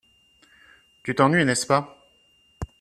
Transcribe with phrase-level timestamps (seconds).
[1.03, 2.11] Tu t'ennuies, n'est-ce pas?